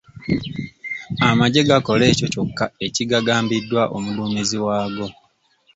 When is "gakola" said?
1.69-2.03